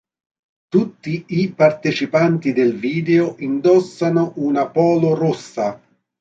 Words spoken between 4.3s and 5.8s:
una polo rossa.